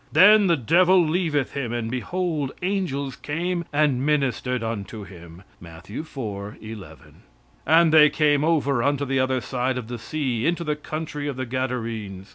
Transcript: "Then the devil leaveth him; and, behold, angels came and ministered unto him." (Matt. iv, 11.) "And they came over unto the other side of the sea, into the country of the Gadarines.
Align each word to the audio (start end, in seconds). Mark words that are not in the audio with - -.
"Then 0.11 0.47
the 0.47 0.57
devil 0.57 0.99
leaveth 1.05 1.53
him; 1.53 1.71
and, 1.71 1.91
behold, 1.91 2.53
angels 2.63 3.15
came 3.15 3.65
and 3.71 4.03
ministered 4.03 4.63
unto 4.63 5.03
him." 5.03 5.43
(Matt. 5.59 5.91
iv, 5.91 6.17
11.) 6.17 7.21
"And 7.67 7.93
they 7.93 8.09
came 8.09 8.43
over 8.43 8.81
unto 8.81 9.05
the 9.05 9.19
other 9.19 9.41
side 9.41 9.77
of 9.77 9.89
the 9.89 9.99
sea, 9.99 10.47
into 10.47 10.63
the 10.63 10.75
country 10.75 11.27
of 11.27 11.35
the 11.37 11.45
Gadarines. 11.45 12.29